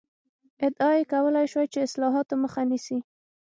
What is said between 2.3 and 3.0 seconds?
مخه نیسي.